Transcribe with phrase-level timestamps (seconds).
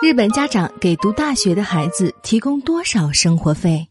[0.00, 3.84] 日本家长给读大学的孩子提供多少生活费？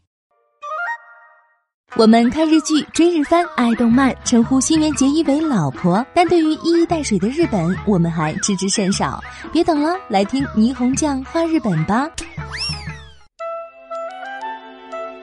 [1.96, 9.22] 我们看日剧、追日番、爱动漫，称呼新垣结衣为老婆，但对于一衣带水的日本，我们还知之甚少。
[9.52, 12.08] 别等了，来听霓虹酱画日本吧。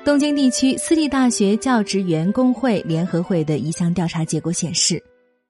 [0.06, 5.04] 东京地区私立大学教职员工会联合会的一项调查结果显示。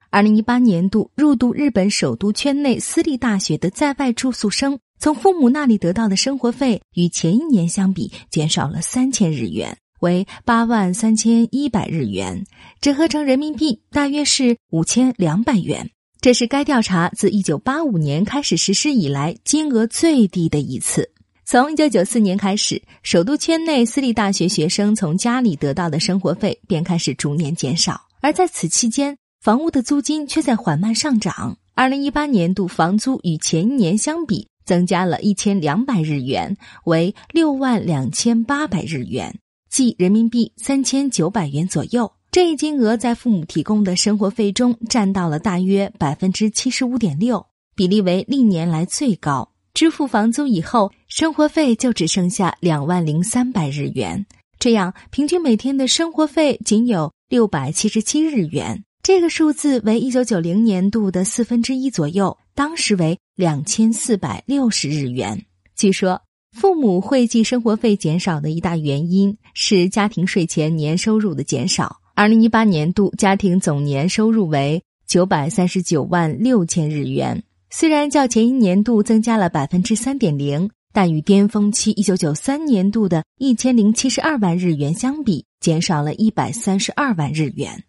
[0.08, 12.44] 二零一八年度入读日本首都圈内私立大学的在外住宿生，从父母那里得到的生活费与前一年相比减少了三千日元，为八万三千一百日元，
[12.80, 15.90] 折合成人民币大约是五千两百元。
[16.20, 21.10] 这是该调查自一九八五年开始实施以来金额最低的一次。
[21.44, 29.16] 从一九九四年开始，首都圈内私立大学学生从家里得到的生活费便开始逐年减少，而在此期间。
[29.40, 31.56] 房屋的租金却在缓慢上涨。
[31.74, 39.38] 二零一八年度房租与前一年相比增加了一千两百日元，为六万两千八百日元，
[39.70, 42.12] 即人民币三千九百元左右。
[42.30, 49.52] 这一金额在父母提供的生活费中占到了大约百分之七十五点六，比例为历年来最高。
[49.72, 54.26] 支付房租以后，生活费就只剩下两万零三百日元，
[54.58, 58.82] 这样平均每天的生活费仅有六百七十七日元。
[59.02, 65.44] 这个数字为一九九零年度的四分之一左右，当时为两千四百六十日元。
[65.76, 66.22] 据说，
[66.56, 72.00] 父母汇计生活费减少的一大原因是家庭税前年收入的减少。
[72.14, 87.84] 二零一八年度家庭总年收入为九百三十九万六千日元，虽然较前一年度增加了百分之三点零，但与巅峰期一九九三年度的一千零七十二万日元相比，减少了一百三十二万日元。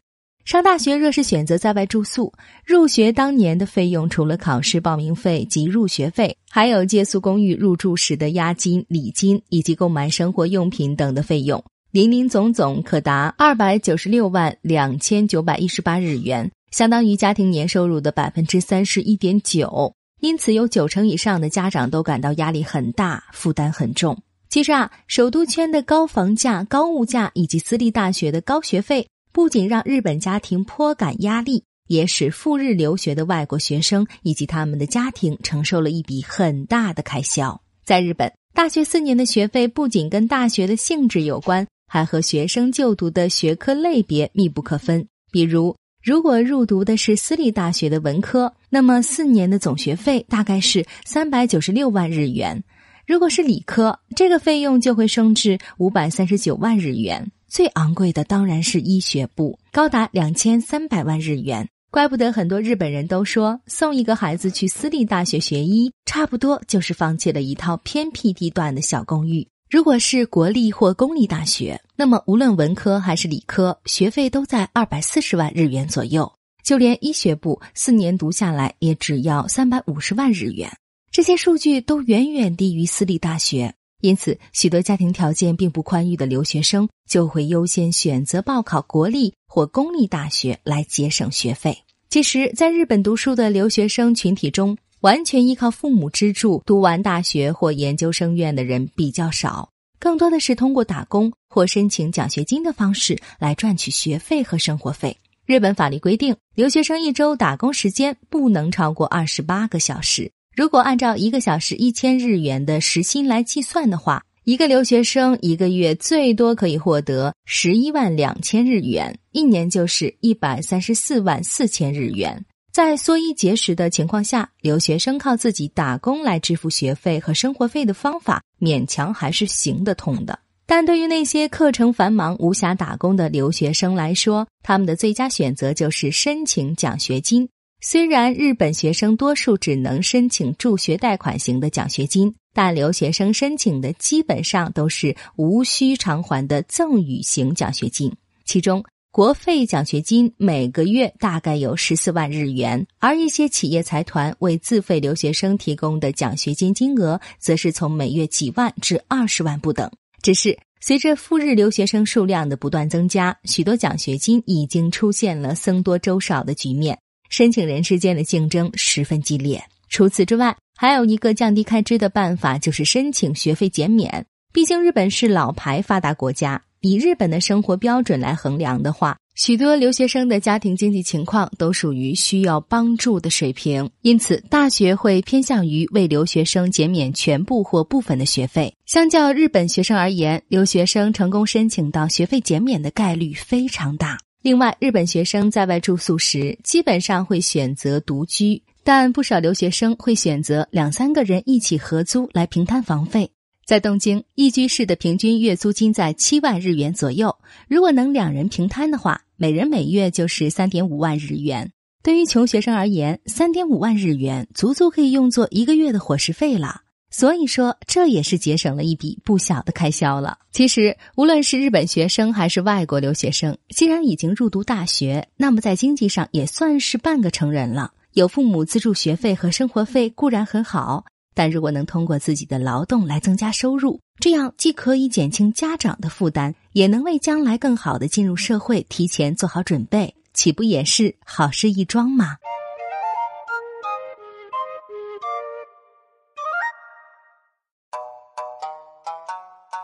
[0.47, 2.31] 上大学若是选择在外住宿，
[2.65, 19.93] 入学当年的费用除了考试报名费及入学费，还有借宿公寓入住时的押金、礼金以及购买生活用品等的费用，零零总总可达二百九十六万两千九百一十八日元，相当于家庭年收入的百分之三十一点九。
[20.21, 24.17] 因此，有九成以上的家长都感到压力很大，负担很重。
[24.47, 29.05] 其实啊，首都圈的高房价、高物价以及私立大学的高学费。
[29.37, 37.61] 不仅让日本家庭颇感压力，也使赴日留学的外国学生以及他们的家庭承受了一笔很大的开销。
[37.85, 45.07] 在日本，大学四年的学费不仅跟大学的性质有关，还和学生就读的学科类别密不可分。
[45.31, 52.57] 比如，如果入读的是私立大学的文科，那么四年的总学费大概是三百九十六万日元；
[53.05, 57.29] 如果是理科，这个费用就会升至五百三十九万日元。
[57.47, 61.67] 最昂贵的当然是医学部，高达两千三百万日元。
[61.89, 69.47] 怪不得很多日本人都说，送一个孩子去私立大学学医，差不多就是放弃了一套偏僻地段的小公寓。
[69.69, 76.31] 如果是国立或公立大学，那么无论文科还是理科，学费都在二百四十万日元左右。
[76.63, 80.69] 就连医学部四年读下来，也只要三百五十万日元。
[81.09, 83.73] 这些数据都远远低于私立大学。
[84.01, 91.77] 因此，许多家庭条件并不宽裕的留学生就会优先选择报考国立或公立大学来节省学费。
[92.09, 99.69] 其实，在日本读书的留学生群体中，完全依靠父母资助读完大学或研究生院的人比较少，
[99.99, 105.17] 更多的是通过打工或申请奖学金的方式来赚取学费和生活费。
[105.45, 110.31] 日本法律规定，留学生一周打工时间不能超过二十八个小时。
[110.57, 122.43] 如果按照一个小时一千日元的时薪来计算的话，一个留学生一个月最多可以获得十一万两千日元，一年就是一百三十四万四千日元。
[122.73, 130.39] 在缩衣节食的情况下，留学生靠自己打工来支付学费和生活费的方法勉强还是行得通的。
[130.65, 137.47] 但对于那些课程繁忙无暇打工的留学生来说，他们的最佳选择就是申请奖学金。
[137.89, 148.13] 虽然日本学生多数只能申请助学贷款型的奖学金，但留学生申请的基本上都是无需偿还的赠与型奖学金。
[148.43, 159.89] 其中，国费奖学金每个月大概有十四万日元，而一些企业财团为自费留学生提供的奖学金金额，则是从每月几万至二十万不等。
[160.21, 166.99] 只是随着赴日留学生数量的不断增加，许多奖学金已经出现了僧多粥少的局面。
[167.29, 169.63] 申请人之间的竞争十分激烈。
[169.89, 174.25] 除此之外，还有一个降低开支的办法，就是申请学费减免。
[174.53, 188.73] 毕竟日本是老牌发达国家，以日本的生活标准来衡量的话，许多留学生的家庭经济情况都属于需要帮助的水平，因此大学会偏向于为留学生减免全部或部分的学费。
[188.85, 194.17] 相较日本学生而言，留学生成功申请到学费减免的概率非常大。
[194.47, 203.29] 另外，日本学生在外住宿时基本上会选择独居，但不少留学生会选择两三个人一起合租来平摊房费。
[203.65, 207.35] 在东京，一居室的平均月租金在七万日元左右。
[207.67, 211.69] 如果能两人平摊的话，每人每月就是三点五万日元。
[212.01, 216.83] 对于穷学生而言，三点五万日元足足可以用作一个月的伙食费了。
[217.17, 220.37] 所以说，这也是节省了一笔不小的开销了。
[220.51, 227.91] 其实，无论是日本学生还是外国留学生，既然已经入读大学，那么在经济上也算是半个成人了。
[228.13, 231.05] 有父母资助学费和生活费固然很好。
[231.33, 242.35] 但如果能通过自己的劳动来增加收入，这样既可以减轻家长的负担，也能为将来更好的进入社会提前做好准备，岂不也是好事一桩吗？